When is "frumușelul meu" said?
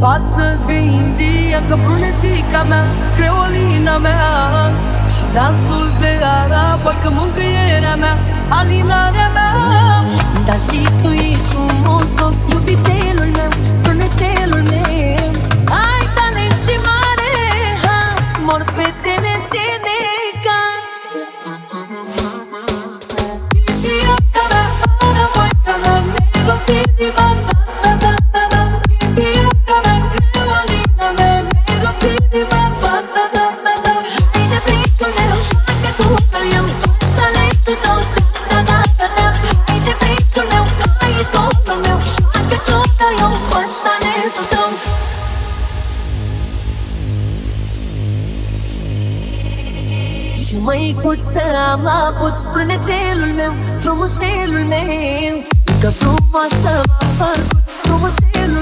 53.78-55.44, 57.82-58.61